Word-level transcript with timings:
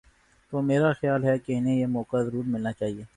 تو 0.49 0.61
میرا 0.61 0.91
خیال 0.93 1.23
ہے 1.23 1.37
کہ 1.39 1.57
انہیں 1.57 1.75
یہ 1.75 1.85
موقع 1.85 2.17
ضرور 2.17 2.43
ملنا 2.47 2.71
چاہیے۔ 2.71 3.03